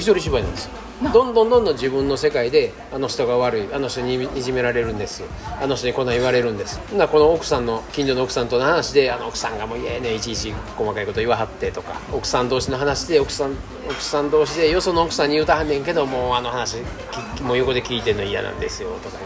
[0.00, 0.64] 一人芝居なんです。
[0.66, 5.24] よどんどんどんどん自分の世界であの人が悪いあの人にいじめられるんです
[5.58, 6.76] あの人にこんなん言われるんです。
[6.92, 13.52] なこの奥さんの近所の奥さんとの話であの奥さんがもういえねいちいち細かいこと言わはってとか奥さん同士の話で奥さん
[13.88, 16.76] 奥さん同士でよその奥さんに言うたはんねんけどもうあの話
[17.42, 19.16] もう横で聞いてんの嫌なんですよとか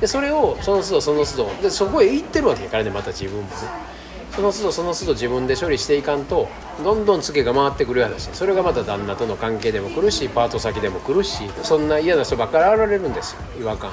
[0.00, 3.95] でそれをその都度その都度でそこへ行ってるわけやからねまた自分もね
[4.36, 6.48] その都度その都度自分で処理していかんと
[6.84, 8.28] どんどんツケが回ってくる話。
[8.34, 13.40] それがまた旦那との関係でも来るしパート先でも来るしそんな嫌な人ばっかり現れるんですよ。
[13.58, 13.90] 違和感。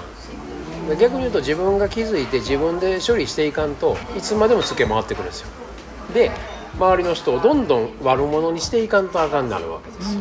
[0.99, 5.47] 逆に言うと自分が気づいて自分で処理していかんといつまでもツケ回ってくるんですよ。
[6.13, 6.29] で
[6.77, 10.13] 周りの人をどんどん悪者にしていかんとあかんなるわけです。
[10.13, 10.19] よ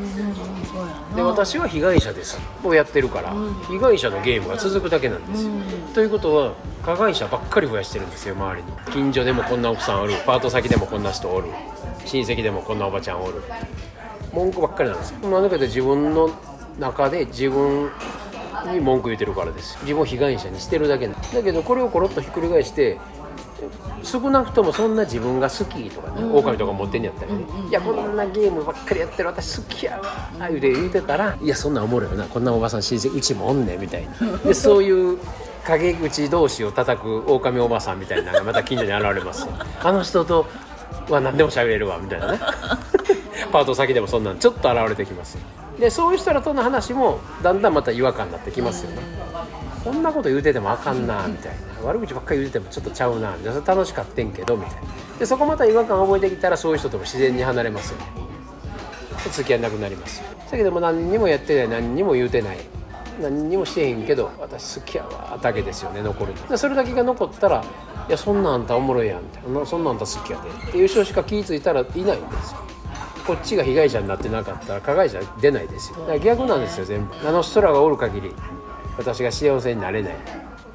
[1.15, 2.39] で私は被害者です。
[2.65, 3.35] をやってるから、
[3.69, 5.51] 被害者のゲームが続くだけなんですよ、
[5.95, 6.53] ということは
[6.85, 8.73] 加害者ばっかり増やしてるんですよ周りに。
[8.93, 10.15] 近所でもこんな奥さんおる。
[10.27, 11.49] パート先でもこんな人おる。
[12.05, 13.43] 親戚でもこんなおばちゃんおる。
[14.33, 15.29] 文句ばっかりなんですよ。
[15.29, 16.31] なぜか自分の
[16.79, 17.91] 中で自分
[18.73, 19.79] に文句言ってるからです。
[19.83, 22.99] 自分を被害者にしてるだけだけどこれをコロッとひっくり返して
[24.03, 34.37] 少なくともそんな自分が好きとかね、うん、狼とか持ってんやったらね、うん、いやこんなゲームばっかりやってる私好きやわ言うて言うてたらいやそんなんおもろいよなこんなおばさん親戚うちもおんねんみたいな。
[34.39, 35.19] でそういう
[35.65, 39.47] 陰口同士を叩く狼おばさんみたいなのがまた近所に現れます。
[39.83, 40.47] あの人と
[41.09, 42.39] は何でも喋れるわみたいなね。
[43.53, 45.39] パート先でもそんなんちょっと現れてきます。
[45.79, 48.99] でそういう人らとの話もだんだんまた違和感になってきますよね、
[49.85, 51.87] こんなこと言うててもあかんなみたいな。
[51.87, 53.61] 悪口ばっかり言うててもちょっとちゃうなみたいな。
[53.61, 54.83] 楽しかってんけどみたいな。
[55.19, 57.99] でそこまた違和感を覚えてきたらそういう人とも自然に離れますよ。
[57.99, 58.05] ね
[59.31, 62.59] 付き合いなくなりますだけども何にもやってない何にも言うてない。
[63.21, 67.63] 何にもしてへんけど私好きやわだけですよね残るでそれだけが残ったら
[68.09, 72.59] 「いやそんなんあんたおもろいやん」みたいな「そんなんあんた好きやで」っていう人しか気付いたらいないんですよ。
[73.27, 75.99] こっちが被害者になってなかったら加害者出ないですよ。
[76.01, 77.29] だから逆なんですよ全部。
[77.29, 78.35] あの人らがおる限り。
[78.97, 80.15] 私が幸せになれない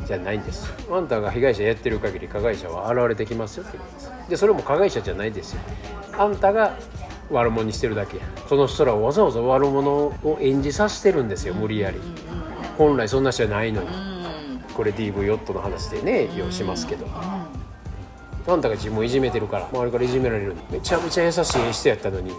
[0.06, 0.72] じゃないんです。
[0.92, 4.12] あんたが被害者やってる限り加害者は現れてきますよって言うんです。
[4.30, 5.62] でそれも加害者じゃないですよ。
[6.18, 6.78] あんたが
[7.30, 8.24] 悪者にしてるだけや。
[8.48, 12.00] その人らをわざわざ悪者を演じさせてるんですよ無理やり。
[12.78, 13.90] 本来そんな人じゃないのに。
[14.74, 17.06] これ DV ヨットの話でねようしますけど。
[18.50, 22.32] あんたが自分をいじめてるから周りからいじめられるめちゃめちゃ優しい人やったのに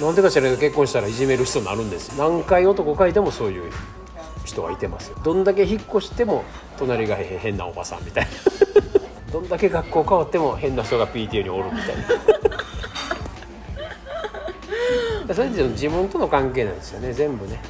[0.00, 2.16] なんでかしら結婚したらいじめる人になるんです。
[2.16, 3.72] 何回男書いてもそういう
[4.56, 5.18] 人はいてますよ。
[5.22, 6.44] どんだけ引っ越しても
[6.78, 8.30] 隣が変なおばさんみたいな。
[9.32, 12.04] どんだけ学校変わっても変な人が PTA におるみたいな。
[15.34, 17.60] それって自分との関係なんですよね全部ね